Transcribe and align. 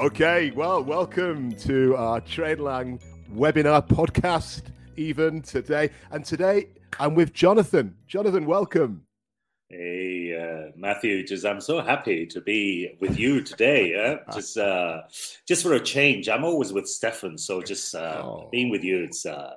Okay, 0.00 0.50
well, 0.52 0.82
welcome 0.82 1.52
to 1.56 1.94
our 1.94 2.22
Trainlang 2.22 3.02
webinar 3.34 3.86
podcast, 3.86 4.62
even 4.96 5.42
today. 5.42 5.90
And 6.10 6.24
today 6.24 6.70
I'm 6.98 7.14
with 7.14 7.34
Jonathan. 7.34 7.94
Jonathan, 8.06 8.46
welcome. 8.46 9.02
Hey, 9.68 10.34
uh, 10.34 10.72
Matthew, 10.74 11.26
just 11.26 11.44
I'm 11.44 11.60
so 11.60 11.82
happy 11.82 12.24
to 12.28 12.40
be 12.40 12.96
with 13.02 13.18
you 13.18 13.42
today. 13.42 13.90
Yeah? 13.90 14.16
just, 14.32 14.56
uh, 14.56 15.02
just 15.46 15.62
for 15.62 15.74
a 15.74 15.80
change. 15.80 16.30
I'm 16.30 16.44
always 16.44 16.72
with 16.72 16.88
Stefan, 16.88 17.36
so 17.36 17.60
just 17.60 17.94
uh, 17.94 18.22
oh. 18.24 18.48
being 18.50 18.70
with 18.70 18.82
you, 18.82 19.04
it's 19.04 19.26
uh, 19.26 19.52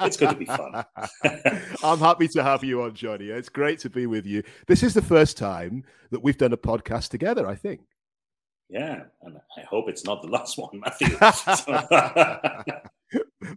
it's 0.00 0.16
going 0.16 0.32
to 0.32 0.38
be 0.38 0.44
fun. 0.44 0.84
I'm 1.82 1.98
happy 1.98 2.28
to 2.28 2.44
have 2.44 2.62
you 2.62 2.82
on, 2.82 2.94
Johnny. 2.94 3.30
It's 3.30 3.48
great 3.48 3.80
to 3.80 3.90
be 3.90 4.06
with 4.06 4.26
you. 4.26 4.44
This 4.68 4.84
is 4.84 4.94
the 4.94 5.02
first 5.02 5.36
time 5.36 5.82
that 6.12 6.22
we've 6.22 6.38
done 6.38 6.52
a 6.52 6.56
podcast 6.56 7.08
together, 7.08 7.48
I 7.48 7.56
think. 7.56 7.80
Yeah, 8.72 9.02
and 9.22 9.38
I 9.58 9.62
hope 9.62 9.88
it's 9.90 10.06
not 10.06 10.22
the 10.22 10.28
last 10.28 10.56
one, 10.56 10.80
Matthew. 10.80 11.08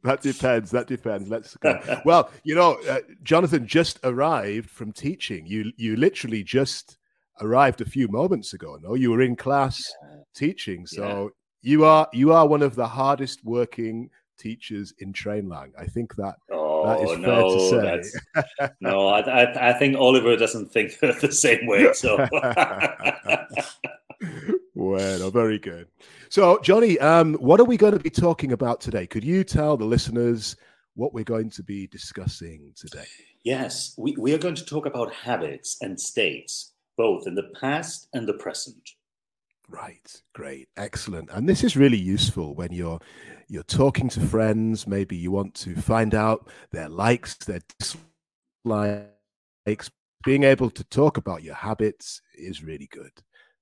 that 0.03 0.19
depends. 0.21 0.71
That 0.71 0.87
depends. 0.87 1.29
Let's 1.29 1.55
go. 1.55 1.79
Well, 2.03 2.29
you 2.43 2.53
know, 2.53 2.77
uh, 2.89 2.99
Jonathan 3.23 3.65
just 3.65 3.97
arrived 4.03 4.69
from 4.69 4.91
teaching. 4.91 5.45
You 5.45 5.71
you 5.77 5.95
literally 5.95 6.43
just 6.43 6.97
arrived 7.39 7.79
a 7.79 7.85
few 7.85 8.09
moments 8.09 8.53
ago. 8.53 8.77
No, 8.81 8.95
you 8.95 9.09
were 9.09 9.21
in 9.21 9.37
class 9.37 9.81
yeah. 10.03 10.17
teaching. 10.33 10.85
So 10.85 11.31
yeah. 11.61 11.71
you 11.71 11.85
are 11.85 12.09
you 12.11 12.33
are 12.33 12.45
one 12.45 12.61
of 12.61 12.75
the 12.75 12.87
hardest 12.87 13.45
working 13.45 14.09
teachers 14.37 14.93
in 14.99 15.13
Trainlang. 15.13 15.71
I 15.79 15.85
think 15.85 16.15
that 16.15 16.35
oh, 16.51 16.87
that 16.87 16.99
is 16.99 17.17
no, 17.19 17.69
fair 17.69 18.01
to 18.01 18.03
say. 18.03 18.19
no, 18.81 19.07
I, 19.07 19.21
I, 19.21 19.69
I 19.69 19.73
think 19.79 19.95
Oliver 19.95 20.35
doesn't 20.35 20.73
think 20.73 20.99
the 20.99 21.31
same 21.31 21.67
way. 21.67 21.93
So. 21.93 22.17
Well, 24.91 25.31
very 25.31 25.59
good. 25.59 25.87
So, 26.29 26.59
Johnny, 26.61 26.99
um, 26.99 27.35
what 27.35 27.59
are 27.59 27.65
we 27.65 27.77
going 27.77 27.93
to 27.93 27.99
be 27.99 28.09
talking 28.09 28.51
about 28.51 28.81
today? 28.81 29.07
Could 29.07 29.23
you 29.23 29.43
tell 29.43 29.77
the 29.77 29.85
listeners 29.85 30.55
what 30.95 31.13
we're 31.13 31.23
going 31.23 31.49
to 31.51 31.63
be 31.63 31.87
discussing 31.87 32.73
today? 32.75 33.05
Yes, 33.43 33.93
we, 33.97 34.15
we 34.17 34.33
are 34.33 34.37
going 34.37 34.55
to 34.55 34.65
talk 34.65 34.85
about 34.85 35.13
habits 35.13 35.77
and 35.81 35.99
states, 35.99 36.73
both 36.97 37.27
in 37.27 37.35
the 37.35 37.51
past 37.59 38.07
and 38.13 38.27
the 38.27 38.33
present. 38.33 38.89
Right, 39.69 40.21
great, 40.33 40.69
excellent. 40.77 41.29
And 41.31 41.49
this 41.49 41.63
is 41.63 41.75
really 41.75 41.97
useful 41.97 42.53
when 42.55 42.71
you're 42.71 42.99
you're 43.47 43.63
talking 43.63 44.09
to 44.09 44.19
friends. 44.19 44.87
Maybe 44.87 45.15
you 45.15 45.31
want 45.31 45.53
to 45.55 45.75
find 45.75 46.13
out 46.15 46.49
their 46.71 46.89
likes, 46.89 47.35
their 47.35 47.61
dislikes. 48.63 49.91
Being 50.23 50.43
able 50.43 50.71
to 50.71 50.83
talk 50.85 51.17
about 51.17 51.43
your 51.43 51.55
habits 51.55 52.21
is 52.35 52.63
really 52.63 52.87
good. 52.91 53.11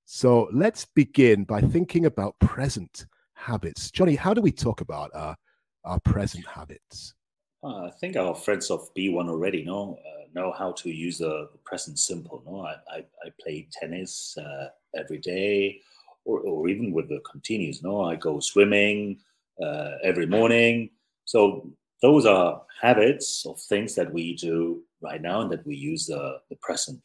So 0.04 0.48
let's 0.52 0.84
begin 0.84 1.44
by 1.44 1.60
thinking 1.62 2.04
about 2.06 2.38
present 2.38 3.06
habits. 3.34 3.90
Johnny, 3.90 4.16
how 4.16 4.34
do 4.34 4.42
we 4.42 4.52
talk 4.52 4.80
about 4.80 5.10
our, 5.14 5.36
our 5.84 5.98
present 6.00 6.46
habits? 6.46 7.14
Uh, 7.62 7.86
I 7.86 7.90
think 7.90 8.16
our 8.16 8.34
friends 8.34 8.70
of 8.70 8.92
B1 8.94 9.28
already 9.28 9.64
know 9.64 9.98
uh, 10.04 10.24
know 10.34 10.52
how 10.52 10.72
to 10.72 10.90
use 10.90 11.18
the 11.18 11.48
present 11.64 11.98
simple. 11.98 12.42
No, 12.46 12.60
I, 12.60 12.74
I, 12.90 12.98
I 12.98 13.30
play 13.40 13.66
tennis 13.72 14.36
uh, 14.36 14.68
every 14.94 15.18
day, 15.18 15.80
or, 16.26 16.40
or 16.40 16.68
even 16.68 16.92
with 16.92 17.08
the 17.08 17.20
continuous. 17.20 17.82
No, 17.82 18.02
I 18.02 18.16
go 18.16 18.40
swimming 18.40 19.18
uh, 19.62 19.92
every 20.02 20.26
morning. 20.26 20.90
So 21.24 21.70
those 22.02 22.26
are 22.26 22.62
habits 22.82 23.46
of 23.46 23.58
things 23.58 23.94
that 23.94 24.12
we 24.12 24.36
do 24.36 24.82
right 25.00 25.22
now 25.22 25.40
and 25.40 25.50
that 25.50 25.66
we 25.66 25.76
use 25.76 26.06
the, 26.06 26.40
the 26.50 26.56
present 26.56 27.00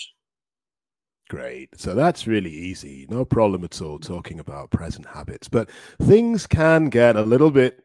Great. 1.30 1.80
So 1.80 1.94
that's 1.94 2.26
really 2.26 2.52
easy. 2.52 3.06
No 3.10 3.24
problem 3.24 3.64
at 3.64 3.82
all 3.82 4.00
talking 4.00 4.40
about 4.40 4.72
present 4.72 5.06
habits. 5.06 5.48
But 5.48 5.70
things 6.02 6.48
can 6.48 6.90
get 6.90 7.16
a 7.16 7.22
little 7.22 7.52
bit 7.52 7.84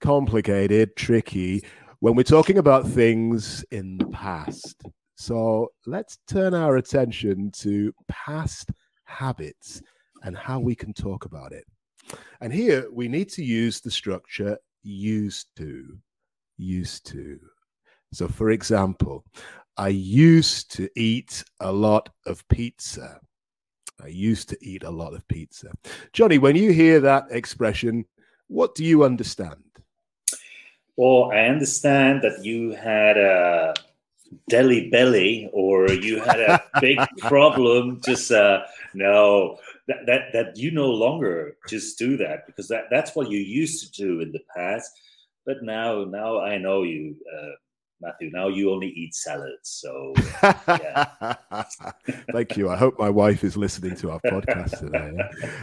complicated, 0.00 0.94
tricky 0.94 1.64
when 1.98 2.14
we're 2.14 2.22
talking 2.22 2.58
about 2.58 2.86
things 2.86 3.64
in 3.72 3.98
the 3.98 4.06
past. 4.06 4.84
So 5.16 5.72
let's 5.86 6.18
turn 6.28 6.54
our 6.54 6.76
attention 6.76 7.50
to 7.56 7.92
past 8.06 8.70
habits 9.04 9.82
and 10.22 10.36
how 10.36 10.60
we 10.60 10.76
can 10.76 10.92
talk 10.92 11.24
about 11.24 11.52
it. 11.52 11.64
And 12.40 12.52
here 12.52 12.86
we 12.92 13.08
need 13.08 13.30
to 13.30 13.42
use 13.42 13.80
the 13.80 13.90
structure 13.90 14.58
used 14.84 15.48
to. 15.56 15.98
Used 16.56 17.04
to. 17.06 17.40
So, 18.12 18.28
for 18.28 18.50
example, 18.50 19.24
I 19.78 19.88
used 19.88 20.72
to 20.76 20.88
eat 20.96 21.44
a 21.60 21.70
lot 21.70 22.08
of 22.24 22.46
pizza. 22.48 23.20
I 24.02 24.08
used 24.08 24.48
to 24.48 24.58
eat 24.62 24.82
a 24.82 24.90
lot 24.90 25.14
of 25.14 25.26
pizza. 25.28 25.70
Johnny, 26.12 26.38
when 26.38 26.56
you 26.56 26.72
hear 26.72 27.00
that 27.00 27.26
expression, 27.30 28.06
what 28.48 28.74
do 28.74 28.84
you 28.84 29.04
understand? 29.04 29.62
Well, 30.96 31.30
I 31.30 31.40
understand 31.48 32.22
that 32.22 32.42
you 32.42 32.70
had 32.70 33.18
a 33.18 33.74
Delhi 34.48 34.88
belly 34.88 35.50
or 35.52 35.90
you 35.90 36.20
had 36.20 36.40
a 36.40 36.62
big 36.80 36.98
problem. 37.18 38.00
Just 38.02 38.32
uh, 38.32 38.62
no, 38.94 39.58
that, 39.88 40.06
that 40.06 40.32
that 40.32 40.56
you 40.56 40.70
no 40.70 40.90
longer 40.90 41.56
just 41.68 41.98
do 41.98 42.16
that 42.16 42.46
because 42.46 42.68
that 42.68 42.84
that's 42.90 43.14
what 43.14 43.30
you 43.30 43.38
used 43.38 43.84
to 43.84 44.02
do 44.02 44.20
in 44.20 44.32
the 44.32 44.42
past. 44.54 44.90
But 45.44 45.62
now, 45.62 46.04
now 46.04 46.40
I 46.40 46.58
know 46.58 46.82
you. 46.82 47.16
Uh, 47.30 47.52
Matthew, 48.00 48.30
now 48.32 48.48
you 48.48 48.70
only 48.70 48.88
eat 48.88 49.14
salads. 49.14 49.70
So, 49.70 50.12
thank 52.32 52.56
you. 52.56 52.68
I 52.68 52.76
hope 52.76 52.98
my 52.98 53.08
wife 53.08 53.42
is 53.42 53.56
listening 53.56 53.96
to 53.96 54.10
our 54.10 54.20
podcast 54.20 54.78
today. 54.78 55.16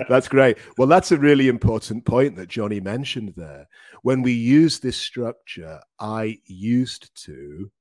That's 0.09 0.27
great. 0.27 0.57
Well, 0.77 0.87
that's 0.87 1.11
a 1.11 1.17
really 1.17 1.47
important 1.47 2.05
point 2.05 2.35
that 2.37 2.49
Johnny 2.49 2.79
mentioned 2.79 3.33
there. 3.37 3.67
When 4.01 4.23
we 4.23 4.31
use 4.31 4.79
this 4.79 4.97
structure, 4.97 5.79
I 5.99 6.39
used 6.45 7.15
to, 7.25 7.71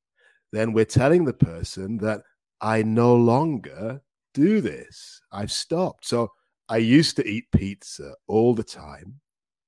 then 0.52 0.74
we're 0.74 0.84
telling 0.84 1.24
the 1.24 1.32
person 1.32 1.96
that 1.98 2.22
I 2.60 2.82
no 2.82 3.16
longer 3.16 4.02
do 4.34 4.60
this. 4.60 5.22
I've 5.32 5.52
stopped. 5.52 6.06
So, 6.06 6.30
I 6.68 6.76
used 6.76 7.16
to 7.16 7.26
eat 7.26 7.50
pizza 7.52 8.14
all 8.28 8.54
the 8.54 8.64
time, 8.64 9.20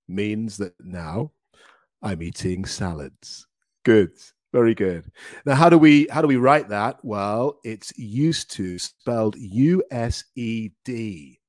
means 0.09 0.59
that 0.59 0.75
now 0.81 1.33
I'm 2.03 2.23
eating 2.23 2.67
salads. 2.67 3.47
Good. 3.85 4.13
Very 4.55 4.75
good. 4.75 5.11
Now, 5.45 5.57
how 5.57 5.69
do 5.69 5.77
we 5.77 6.07
how 6.13 6.23
do 6.23 6.29
we 6.29 6.37
write 6.37 6.69
that? 6.69 7.05
Well, 7.05 7.59
it's 7.65 7.93
used 7.99 8.53
to 8.53 8.79
spelled 8.79 9.35
U 9.37 9.83
S 9.91 10.23
E 10.37 10.71
D 10.85 11.41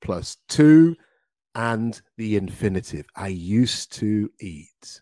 plus 0.00 0.38
to 0.48 0.96
and 1.54 2.02
the 2.16 2.34
infinitive. 2.34 3.06
I 3.14 3.28
used 3.28 3.92
to 4.00 4.28
eat. 4.40 5.00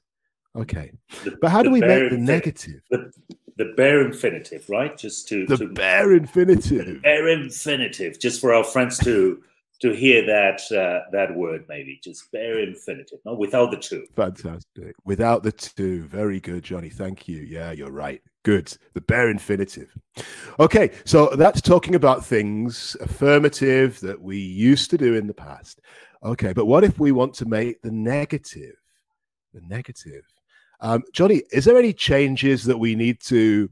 Okay, 0.55 0.93
the, 1.25 1.39
but 1.41 1.51
how 1.51 1.63
do 1.63 1.71
we 1.71 1.81
make 1.81 2.11
the 2.11 2.19
negative? 2.19 2.83
The, 2.91 3.11
the 3.57 3.73
bare 3.79 4.05
infinitive, 4.05 4.69
right? 4.69 4.95
Just 4.95 5.27
to 5.29 5.47
the 5.47 5.57
to, 5.57 5.69
bare 5.69 6.13
infinitive. 6.13 6.85
The 6.85 7.01
bare 7.03 7.29
infinitive, 7.29 8.21
just 8.21 8.43
for 8.43 8.53
our 8.53 8.65
friends 8.65 8.99
to 8.99 9.43
to 9.81 9.93
hear 9.93 10.25
that 10.27 10.61
uh, 10.73 11.11
that 11.11 11.35
word 11.35 11.65
maybe 11.69 11.99
just 12.03 12.31
bare 12.33 12.61
infinitive 12.61 13.19
no 13.25 13.35
without 13.35 13.71
the 13.71 13.77
to. 13.77 14.07
Fantastic. 14.15 14.95
Without 15.05 15.43
the 15.43 15.53
to. 15.53 16.03
Very 16.03 16.41
good 16.41 16.63
johnny. 16.63 16.91
Thank 16.91 17.27
you. 17.27 17.39
Yeah 17.41 17.73
you're 17.73 17.91
right. 17.91 18.23
Good. 18.43 18.77
The 18.95 19.01
bare 19.01 19.31
infinitive. 19.31 19.93
Okay 20.59 20.91
so 21.05 21.31
that's 21.35 21.61
talking 21.61 21.95
about 21.95 22.25
things 22.25 22.97
affirmative 23.01 24.01
that 24.01 24.21
we 24.21 24.39
used 24.39 24.91
to 24.91 24.99
do 24.99 25.15
in 25.15 25.27
the 25.27 25.35
past. 25.35 25.81
Okay 26.25 26.53
but 26.53 26.67
what 26.67 26.85
if 26.85 26.99
we 26.99 27.13
want 27.13 27.35
to 27.35 27.47
make 27.47 27.81
the 27.83 27.91
negative? 27.91 28.77
The 29.55 29.63
negative. 29.63 30.25
Um, 30.81 31.03
johnny 31.13 31.43
is 31.53 31.65
there 31.65 31.79
any 31.79 31.93
changes 31.93 32.65
that 32.65 32.79
we 32.79 32.95
need 32.95 33.21
to 33.23 33.71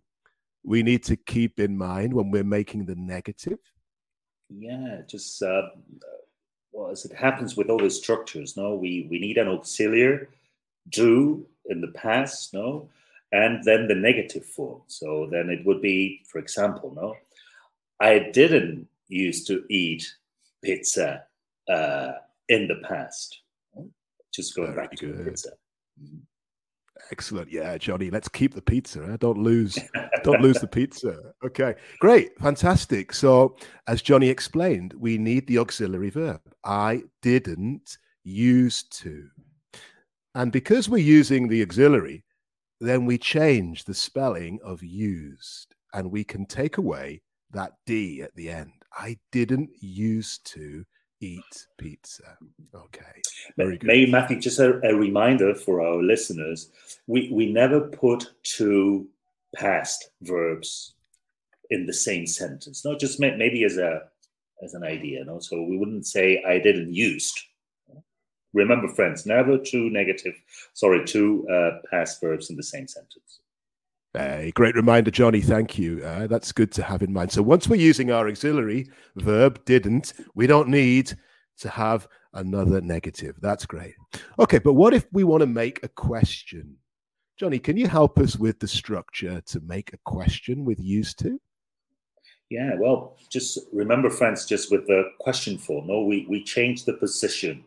we 0.65 0.83
need 0.83 1.05
to 1.05 1.17
keep 1.17 1.61
in 1.61 1.77
mind 1.77 2.13
when 2.13 2.31
we're 2.31 2.45
making 2.45 2.85
the 2.85 2.97
negative 2.97 3.59
yeah, 4.51 5.03
just 5.07 5.43
uh, 5.43 5.69
well, 6.73 6.91
as 6.91 7.05
it 7.05 7.13
happens 7.13 7.57
with 7.57 7.71
all 7.71 7.79
the 7.79 7.91
structures, 7.91 8.57
no, 8.57 8.75
we 8.75 9.07
we 9.11 9.19
need 9.19 9.39
an 9.39 9.49
auxiliary, 9.49 10.27
do 10.89 11.47
in 11.67 11.81
the 11.81 11.89
past, 11.89 12.55
no, 12.55 12.89
and 13.33 13.63
then 13.65 13.89
the 13.89 13.95
negative 13.95 14.45
form. 14.45 14.83
So 14.87 15.29
then 15.31 15.51
it 15.51 15.65
would 15.67 15.83
be, 15.83 16.23
for 16.27 16.39
example, 16.39 16.93
no, 16.95 17.17
I 18.01 18.31
didn't 18.33 18.89
used 19.09 19.47
to 19.49 19.65
eat 19.69 20.07
pizza 20.63 21.25
uh, 21.69 22.13
in 22.49 22.69
the 22.69 22.81
past. 22.89 23.41
Just 24.33 24.55
going 24.55 24.75
Very 24.75 24.87
back 24.87 24.97
to 24.97 25.13
pizza. 25.25 25.51
Mm-hmm. 26.03 26.19
Excellent. 27.11 27.51
Yeah, 27.51 27.79
Johnny, 27.79 28.11
let's 28.11 28.29
keep 28.29 28.55
the 28.55 28.63
pizza. 28.63 29.03
Eh? 29.13 29.17
Don't 29.19 29.39
lose 29.39 29.79
don't 30.23 30.41
lose 30.41 30.59
the 30.61 30.67
pizza. 30.67 31.17
Okay. 31.45 31.77
Great. 32.01 32.37
Fantastic. 32.41 33.15
So, 33.15 33.57
as 33.87 34.03
Johnny 34.03 34.29
explained, 34.29 34.93
we 34.99 35.19
need 35.19 35.47
the 35.47 35.59
auxiliary 35.59 36.11
verb. 36.11 36.41
I 36.65 37.05
didn't 37.23 37.97
used 38.25 38.93
to. 39.03 39.29
And 40.35 40.51
because 40.51 40.89
we're 40.89 40.99
using 40.99 41.47
the 41.47 41.63
auxiliary, 41.63 42.25
then 42.81 43.07
we 43.07 43.19
change 43.19 43.85
the 43.85 43.95
spelling 43.95 44.59
of 44.65 44.83
used 44.83 45.75
and 45.95 46.11
we 46.11 46.25
can 46.25 46.45
take 46.45 46.79
away 46.79 47.23
that 47.53 47.75
D 47.87 48.21
at 48.23 48.35
the 48.35 48.51
end. 48.51 48.73
I 48.93 49.17
didn't 49.33 49.71
used 49.81 50.45
to 50.53 50.85
eat 51.21 51.67
pizza. 51.79 52.37
Okay. 52.75 53.23
Very 53.57 53.79
good. 53.79 53.87
Maybe, 53.87 54.11
Matthew, 54.11 54.41
just 54.41 54.59
a, 54.59 54.81
a, 54.87 54.95
reminder 54.95 55.55
for 55.55 55.81
our 55.81 56.03
listeners 56.03 56.71
we, 57.07 57.29
we 57.33 57.53
never 57.53 57.81
put 57.81 58.33
two 58.43 59.09
past 59.55 60.11
verbs 60.23 60.95
in 61.71 61.87
the 61.87 61.93
same 61.93 62.27
sentence. 62.27 62.85
Not 62.85 63.01
just 63.01 63.21
maybe 63.21 63.65
as 63.65 63.79
a 63.79 64.03
as 64.63 64.75
an 64.75 64.83
idea. 64.83 65.25
No, 65.25 65.39
so 65.39 65.63
we 65.63 65.77
wouldn't 65.77 66.07
say 66.07 66.43
I 66.47 66.59
didn't 66.59 66.93
used. 66.93 67.39
Remember, 68.55 68.89
friends, 68.89 69.27
never 69.27 69.59
two 69.59 69.91
negative, 69.91 70.35
sorry, 70.73 71.05
two 71.05 71.47
uh, 71.49 71.79
past 71.91 72.21
verbs 72.21 72.51
in 72.51 72.57
the 72.57 72.63
same 72.63 72.89
sentence. 72.89 73.41
A 74.17 74.53
great 74.55 74.75
reminder, 74.75 75.11
Johnny. 75.11 75.41
Thank 75.41 75.79
you. 75.79 76.03
Uh, 76.05 76.27
that's 76.27 76.51
good 76.53 76.73
to 76.73 76.83
have 76.83 77.03
in 77.03 77.13
mind. 77.13 77.31
So 77.31 77.43
once 77.43 77.69
we're 77.69 77.77
using 77.77 78.11
our 78.11 78.27
auxiliary 78.27 78.89
verb, 79.17 79.65
didn't, 79.65 80.15
we 80.35 80.47
don't 80.47 80.69
need 80.69 81.13
to 81.59 81.69
have 81.69 82.09
another 82.33 82.81
negative. 82.81 83.37
That's 83.41 83.67
great. 83.67 83.95
Okay, 84.39 84.59
but 84.59 84.75
what 84.75 84.95
if 84.95 85.07
we 85.13 85.25
want 85.25 85.43
to 85.43 85.47
make 85.47 85.83
a 85.83 85.89
question? 85.89 86.77
Johnny, 87.39 87.59
can 87.59 87.77
you 87.77 87.87
help 87.87 88.19
us 88.19 88.37
with 88.37 88.59
the 88.59 88.67
structure 88.67 89.41
to 89.43 89.61
make 89.61 89.93
a 89.93 89.99
question 90.05 90.65
with 90.65 90.81
used 90.81 91.19
to? 91.21 91.39
Yeah, 92.51 92.73
well, 92.79 93.17
just 93.31 93.59
remember, 93.73 94.09
friends, 94.09 94.47
just 94.47 94.71
with 94.73 94.87
the 94.87 95.11
question 95.21 95.59
form, 95.59 95.87
no, 95.87 96.03
we, 96.03 96.27
we 96.31 96.43
change 96.43 96.85
the 96.85 96.95
position 96.95 97.63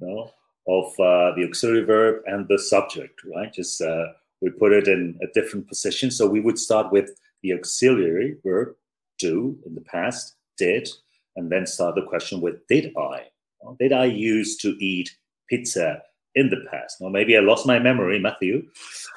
no, 0.00 0.30
of 0.66 0.86
uh, 0.98 1.34
the 1.36 1.44
auxiliary 1.46 1.84
verb 1.84 2.22
and 2.26 2.48
the 2.48 2.58
subject, 2.58 3.20
right? 3.34 3.52
Just 3.52 3.82
uh, 3.82 4.06
we 4.46 4.52
put 4.52 4.72
it 4.72 4.86
in 4.86 5.18
a 5.22 5.26
different 5.34 5.66
position. 5.66 6.10
So 6.12 6.24
we 6.28 6.40
would 6.40 6.58
start 6.58 6.92
with 6.92 7.10
the 7.42 7.52
auxiliary 7.52 8.36
verb 8.44 8.76
do 9.18 9.58
in 9.66 9.74
the 9.74 9.80
past, 9.80 10.36
did, 10.56 10.88
and 11.34 11.50
then 11.50 11.66
start 11.66 11.96
the 11.96 12.06
question 12.06 12.40
with 12.40 12.64
did 12.68 12.94
I? 12.96 13.24
Did 13.80 13.92
I 13.92 14.04
used 14.04 14.60
to 14.62 14.76
eat 14.78 15.10
pizza 15.50 16.00
in 16.36 16.50
the 16.50 16.58
past. 16.70 17.00
Now, 17.00 17.08
maybe 17.08 17.36
I 17.36 17.40
lost 17.40 17.66
my 17.66 17.78
memory, 17.78 18.20
Matthew. 18.20 18.68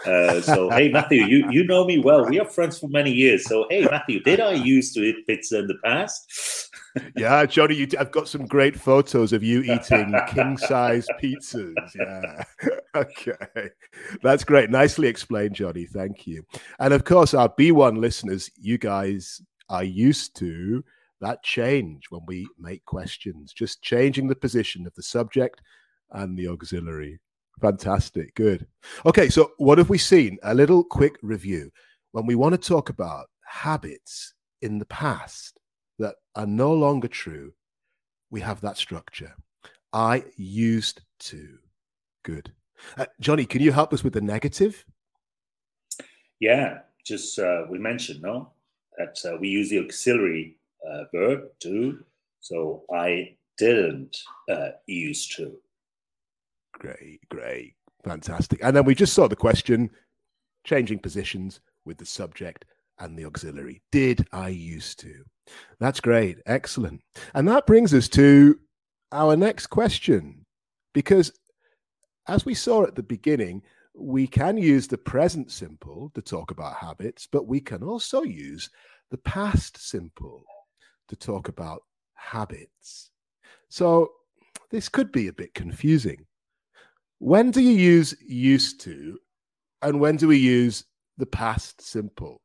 Uh, 0.06 0.40
so, 0.42 0.70
hey, 0.78 0.90
Matthew, 0.90 1.26
you, 1.26 1.46
you 1.52 1.66
know 1.66 1.86
me 1.86 2.00
well. 2.00 2.26
We 2.26 2.40
are 2.40 2.46
friends 2.46 2.80
for 2.80 2.88
many 2.88 3.12
years. 3.12 3.46
So, 3.46 3.68
hey, 3.70 3.86
Matthew, 3.86 4.24
did 4.24 4.40
I 4.40 4.54
used 4.54 4.94
to 4.96 5.02
eat 5.02 5.28
pizza 5.28 5.60
in 5.60 5.68
the 5.68 5.76
past? 5.84 6.72
yeah, 7.18 7.46
Johnny, 7.46 7.76
you, 7.76 7.88
I've 8.00 8.12
got 8.12 8.30
some 8.30 8.46
great 8.46 8.80
photos 8.80 9.34
of 9.34 9.44
you 9.44 9.62
eating 9.64 10.16
king 10.30 10.58
size 10.58 11.06
pizzas. 11.22 11.76
Yeah. 11.94 12.79
okay. 12.96 13.70
That's 14.24 14.44
great. 14.44 14.70
Nicely 14.70 15.08
explained, 15.08 15.56
Johnny. 15.56 15.86
Thank 15.86 16.28
you. 16.28 16.44
And 16.80 16.94
of 16.94 17.04
course, 17.04 17.34
our 17.34 17.50
B1 17.50 17.98
listeners, 17.98 18.50
you 18.60 18.78
guys 18.78 19.42
are 19.70 19.84
used 19.84 20.36
to 20.38 20.84
that 21.22 21.44
change 21.44 22.06
when 22.10 22.22
we 22.26 22.48
make 22.58 22.84
questions, 22.86 23.54
just 23.54 23.82
changing 23.82 24.28
the 24.28 24.36
position 24.36 24.88
of 24.88 24.94
the 24.96 25.04
subject 25.04 25.62
and 26.12 26.38
the 26.38 26.48
auxiliary. 26.48 27.20
Fantastic. 27.62 28.34
Good. 28.36 28.66
Okay. 29.06 29.30
So, 29.30 29.52
what 29.58 29.78
have 29.78 29.90
we 29.90 29.98
seen? 29.98 30.38
A 30.44 30.54
little 30.54 30.84
quick 30.84 31.18
review. 31.22 31.72
When 32.12 32.26
we 32.26 32.36
want 32.36 32.54
to 32.54 32.68
talk 32.68 32.90
about 32.90 33.28
habits 33.46 34.34
in 34.62 34.80
the 34.80 34.86
past 34.86 35.60
that 36.00 36.16
are 36.36 36.48
no 36.48 36.74
longer 36.74 37.08
true, 37.08 37.52
we 38.32 38.42
have 38.42 38.62
that 38.62 38.78
structure. 38.78 39.36
I 39.92 40.24
used 40.38 41.02
to. 41.20 41.58
Good. 42.24 42.54
Uh, 42.98 43.06
Johnny, 43.20 43.46
can 43.46 43.62
you 43.62 43.72
help 43.72 43.94
us 43.94 44.04
with 44.04 44.14
the 44.14 44.22
negative? 44.22 44.86
Yeah, 46.40 46.80
just 47.06 47.38
uh, 47.40 47.64
we 47.70 47.78
mentioned, 47.78 48.22
no, 48.22 48.52
that 48.98 49.18
uh, 49.26 49.38
we 49.38 49.50
use 49.50 49.70
the 49.70 49.80
auxiliary 49.80 50.58
uh, 50.90 51.04
verb 51.14 51.50
to. 51.62 52.04
So 52.40 52.84
I 52.94 53.36
didn't 53.58 54.18
uh, 54.50 54.70
used 54.88 55.36
to. 55.36 55.58
Great, 56.74 57.20
great, 57.30 57.76
fantastic. 58.04 58.60
And 58.64 58.76
then 58.76 58.86
we 58.86 58.96
just 58.96 59.14
saw 59.14 59.28
the 59.28 59.36
question 59.36 59.90
changing 60.66 61.00
positions 61.00 61.60
with 61.86 61.98
the 61.98 62.06
subject 62.06 62.66
and 63.00 63.18
the 63.18 63.26
auxiliary. 63.26 63.82
Did 63.92 64.28
I 64.32 64.50
used 64.50 65.00
to? 65.00 65.24
That's 65.80 66.00
great, 66.00 66.38
excellent. 66.46 67.02
And 67.34 67.48
that 67.48 67.66
brings 67.66 67.94
us 67.94 68.08
to 68.10 68.60
our 69.12 69.36
next 69.36 69.68
question 69.68 70.46
because 70.94 71.32
as 72.30 72.46
we 72.46 72.54
saw 72.54 72.84
at 72.84 72.96
the 72.96 73.02
beginning, 73.02 73.64
we 73.96 74.28
can 74.28 74.56
use 74.56 74.88
the 74.88 74.98
present 74.98 75.52
simple 75.52 76.12
to 76.14 76.22
talk 76.22 76.52
about 76.52 76.76
habits, 76.76 77.28
but 77.30 77.48
we 77.48 77.60
can 77.60 77.82
also 77.82 78.22
use 78.22 78.70
the 79.10 79.18
past 79.18 79.78
simple 79.78 80.44
to 81.08 81.16
talk 81.16 81.48
about 81.48 81.82
habits. 82.14 83.10
So 83.70 84.12
this 84.70 84.90
could 84.90 85.12
be 85.12 85.28
a 85.28 85.34
bit 85.34 85.56
confusing. 85.56 86.24
When 87.18 87.50
do 87.50 87.62
you 87.62 87.72
use 87.72 88.16
used 88.22 88.80
to 88.82 89.18
and 89.82 90.00
when 90.00 90.16
do 90.16 90.28
we 90.28 90.38
use 90.38 90.86
the 91.18 91.26
past 91.26 91.82
simple? 91.82 92.42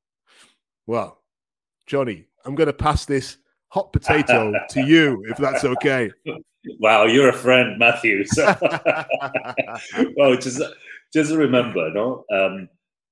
Well, 0.87 1.21
Johnny, 1.87 2.25
I'm 2.47 2.55
going 2.55 2.69
to 2.69 2.73
pass 2.73 3.05
this 3.05 3.37
hot 3.69 3.93
potato 3.93 4.55
to 4.71 4.81
you, 4.81 5.23
if 5.29 5.37
that's 5.37 5.65
okay. 5.65 6.11
Wow, 6.79 7.05
you're 7.05 7.29
a 7.29 7.33
friend, 7.33 7.79
Matthew. 7.79 8.25
So, 8.25 8.45
well, 10.17 10.37
just 10.37 10.63
just 11.13 11.33
remember, 11.33 11.91
no, 11.93 12.25
um, 12.33 12.69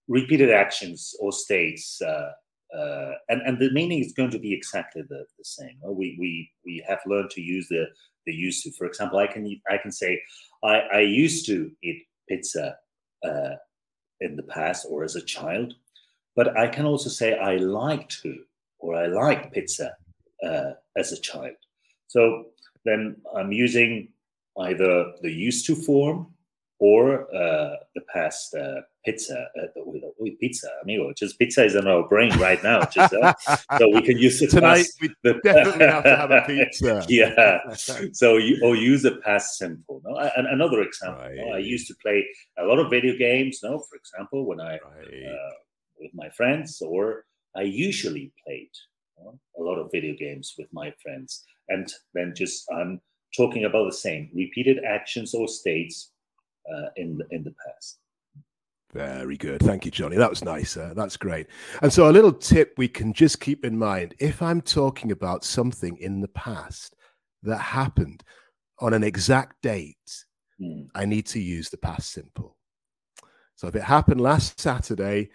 repeated 0.08 0.50
actions 0.50 1.14
or 1.20 1.32
states, 1.32 2.00
uh, 2.02 2.30
uh, 2.76 3.12
and 3.28 3.42
and 3.42 3.58
the 3.58 3.70
meaning 3.72 4.00
is 4.00 4.12
going 4.12 4.30
to 4.30 4.38
be 4.38 4.54
exactly 4.54 5.02
the, 5.08 5.24
the 5.38 5.44
same. 5.44 5.76
We 5.84 6.16
we 6.18 6.50
we 6.64 6.84
have 6.88 7.00
learned 7.06 7.30
to 7.30 7.40
use 7.42 7.68
the 7.68 7.86
the 8.26 8.32
used 8.32 8.64
to. 8.64 8.72
For 8.72 8.86
example, 8.86 9.18
I 9.18 9.26
can 9.26 9.60
I 9.70 9.76
can 9.78 9.92
say 9.92 10.20
I, 10.64 10.80
I 10.94 11.00
used 11.00 11.46
to 11.46 11.70
eat 11.82 12.06
pizza 12.28 12.76
uh, 13.24 13.56
in 14.20 14.36
the 14.36 14.44
past 14.44 14.86
or 14.88 15.04
as 15.04 15.16
a 15.16 15.22
child, 15.22 15.74
but 16.36 16.56
I 16.56 16.68
can 16.68 16.86
also 16.86 17.10
say 17.10 17.38
I 17.38 17.56
like 17.56 18.08
to 18.22 18.38
or 18.78 18.96
I 18.96 19.06
like 19.06 19.52
pizza 19.52 19.94
uh, 20.46 20.72
as 20.96 21.12
a 21.12 21.20
child. 21.20 21.54
So 22.08 22.46
then 22.84 23.16
I'm 23.36 23.52
using 23.52 24.08
either 24.58 25.12
the 25.22 25.30
used 25.30 25.66
to 25.66 25.74
form 25.74 26.32
or 26.82 27.32
uh, 27.32 27.76
the 27.94 28.00
past 28.12 28.54
uh, 28.56 28.80
pizza. 29.04 29.46
Uh, 29.56 29.80
pizza, 30.40 30.68
amigo. 30.82 31.12
Just 31.16 31.38
pizza 31.38 31.64
is 31.64 31.76
in 31.76 31.86
our 31.86 32.08
brain 32.08 32.36
right 32.40 32.60
now. 32.64 32.84
Just, 32.92 33.14
uh, 33.14 33.34
so 33.78 33.88
we 33.88 34.02
can 34.02 34.18
use 34.18 34.42
it 34.42 34.50
tonight. 34.50 34.86
we 35.00 35.14
the, 35.22 35.34
definitely 35.44 35.86
have 35.86 36.02
to 36.02 36.16
have 36.16 36.30
a 36.32 36.42
pizza. 36.44 37.06
yeah. 37.08 37.58
so 38.12 38.36
you 38.36 38.58
or 38.64 38.74
use 38.74 39.02
the 39.02 39.16
past 39.24 39.58
simple. 39.58 40.02
No, 40.04 40.18
and 40.36 40.48
another 40.48 40.82
example. 40.82 41.22
Right. 41.22 41.36
No? 41.36 41.54
I 41.54 41.58
used 41.58 41.86
to 41.86 41.94
play 42.02 42.26
a 42.58 42.64
lot 42.64 42.80
of 42.80 42.90
video 42.90 43.16
games. 43.16 43.60
No, 43.62 43.78
for 43.78 43.96
example, 43.96 44.44
when 44.44 44.60
I 44.60 44.72
right. 44.72 44.80
Uh, 44.80 45.50
with 46.00 46.10
my 46.14 46.30
friends, 46.30 46.82
or 46.82 47.26
I 47.54 47.62
usually 47.62 48.32
played 48.44 48.70
a 49.56 49.62
lot 49.62 49.78
of 49.78 49.88
video 49.92 50.16
games 50.18 50.54
with 50.58 50.66
my 50.72 50.92
friends, 51.00 51.44
and 51.72 51.92
then 52.14 52.34
just 52.36 52.64
I'm 52.72 53.00
talking 53.36 53.64
about 53.64 53.86
the 53.86 53.96
same 53.96 54.30
repeated 54.34 54.78
actions 54.84 55.34
or 55.34 55.48
states 55.48 56.12
uh, 56.72 56.88
in 56.96 57.16
the, 57.16 57.24
in 57.30 57.44
the 57.44 57.54
past. 57.64 57.98
Very 58.92 59.38
good. 59.38 59.60
Thank 59.60 59.86
you, 59.86 59.90
Johnny. 59.90 60.16
That 60.16 60.28
was 60.28 60.44
nice. 60.44 60.76
Uh, 60.76 60.92
that's 60.94 61.16
great. 61.16 61.46
And 61.80 61.90
so, 61.90 62.10
a 62.10 62.12
little 62.12 62.32
tip 62.32 62.74
we 62.76 62.88
can 62.88 63.14
just 63.14 63.40
keep 63.40 63.64
in 63.64 63.78
mind 63.78 64.14
if 64.18 64.42
I'm 64.42 64.60
talking 64.60 65.12
about 65.12 65.44
something 65.44 65.96
in 65.96 66.20
the 66.20 66.28
past 66.28 66.94
that 67.42 67.58
happened 67.58 68.22
on 68.80 68.92
an 68.92 69.02
exact 69.02 69.62
date, 69.62 70.24
mm. 70.60 70.88
I 70.94 71.06
need 71.06 71.24
to 71.28 71.40
use 71.40 71.70
the 71.70 71.78
past 71.78 72.12
simple. 72.12 72.58
So, 73.56 73.66
if 73.66 73.74
it 73.74 73.82
happened 73.82 74.20
last 74.20 74.60
Saturday, 74.60 75.30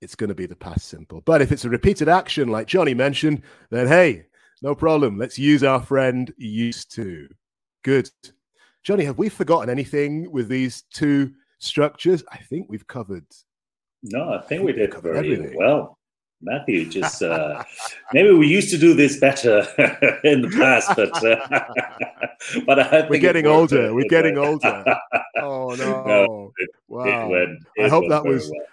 it's 0.00 0.14
going 0.14 0.28
to 0.28 0.34
be 0.34 0.46
the 0.46 0.56
past 0.56 0.88
simple. 0.88 1.20
But 1.20 1.42
if 1.42 1.52
it's 1.52 1.66
a 1.66 1.70
repeated 1.70 2.08
action, 2.08 2.48
like 2.48 2.66
Johnny 2.66 2.94
mentioned, 2.94 3.42
then 3.70 3.88
hey, 3.88 4.24
no 4.62 4.74
problem. 4.74 5.18
Let's 5.18 5.38
use 5.38 5.64
our 5.64 5.82
friend 5.82 6.32
used 6.38 6.94
to. 6.94 7.28
Good. 7.82 8.10
Johnny, 8.84 9.04
have 9.04 9.18
we 9.18 9.28
forgotten 9.28 9.68
anything 9.68 10.30
with 10.30 10.48
these 10.48 10.84
two 10.92 11.32
structures? 11.58 12.22
I 12.30 12.38
think 12.38 12.68
we've 12.68 12.86
covered. 12.86 13.26
No, 14.04 14.34
I 14.34 14.40
think 14.42 14.62
we 14.62 14.72
did 14.72 14.94
very 14.94 15.18
everything. 15.18 15.56
well. 15.56 15.98
Matthew, 16.44 16.88
just 16.88 17.22
uh, 17.22 17.62
maybe 18.12 18.32
we 18.32 18.48
used 18.48 18.70
to 18.70 18.78
do 18.78 18.94
this 18.94 19.18
better 19.20 19.60
in 20.24 20.42
the 20.42 20.48
past, 20.48 20.90
but 20.96 21.24
uh, 21.24 22.64
but 22.66 22.80
I 22.80 23.06
we're 23.08 23.20
getting 23.20 23.46
older. 23.46 23.94
We're 23.94 24.08
getting 24.08 24.38
older. 24.38 24.84
Oh 25.36 25.74
no! 25.76 26.04
no 26.04 26.52
it, 26.58 26.70
wow! 26.88 27.04
It 27.04 27.28
went, 27.28 27.58
it 27.76 27.84
I 27.84 27.88
hope 27.88 28.08
that 28.08 28.24
was 28.24 28.50
well 28.50 28.66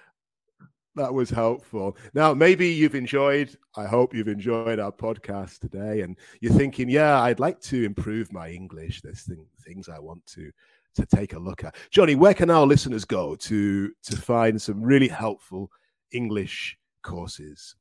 that 0.96 1.14
was 1.14 1.30
helpful. 1.30 1.96
Now, 2.14 2.34
maybe 2.34 2.68
you've 2.68 2.96
enjoyed, 2.96 3.56
I 3.76 3.86
hope 3.86 4.14
you've 4.14 4.28
enjoyed 4.28 4.80
our 4.80 4.92
podcast 4.92 5.60
today, 5.60 6.02
and 6.02 6.18
you're 6.42 6.54
thinking, 6.54 6.90
yeah, 6.90 7.22
I'd 7.22 7.40
like 7.40 7.60
to 7.62 7.84
improve 7.84 8.34
my 8.34 8.50
English. 8.50 9.02
There's 9.02 9.22
thing, 9.22 9.46
things 9.66 9.90
I 9.90 10.00
want 10.00 10.26
to 10.28 10.52
to 10.96 11.06
take 11.06 11.34
a 11.34 11.40
look 11.40 11.64
at. 11.64 11.76
Johnny, 11.92 12.16
where 12.16 12.34
can 12.34 12.50
our 12.50 12.66
listeners 12.66 13.06
go 13.06 13.36
to 13.36 13.92
to 14.04 14.18
find 14.18 14.62
some 14.62 14.82
really 14.82 15.08
helpful 15.08 15.72
English 16.12 16.78
courses? 17.04 17.76